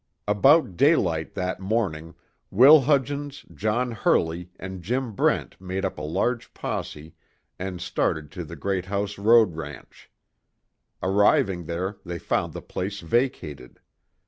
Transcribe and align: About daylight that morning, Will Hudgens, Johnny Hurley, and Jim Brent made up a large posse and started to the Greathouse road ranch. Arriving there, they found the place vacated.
About 0.27 0.75
daylight 0.77 1.35
that 1.35 1.59
morning, 1.59 2.15
Will 2.49 2.81
Hudgens, 2.85 3.45
Johnny 3.53 3.93
Hurley, 3.93 4.49
and 4.57 4.81
Jim 4.81 5.11
Brent 5.11 5.61
made 5.61 5.85
up 5.85 5.99
a 5.99 6.01
large 6.01 6.55
posse 6.55 7.13
and 7.59 7.79
started 7.79 8.31
to 8.31 8.43
the 8.43 8.55
Greathouse 8.55 9.19
road 9.19 9.55
ranch. 9.57 10.09
Arriving 11.03 11.65
there, 11.67 11.97
they 12.03 12.17
found 12.17 12.53
the 12.53 12.63
place 12.63 12.99
vacated. 13.01 13.79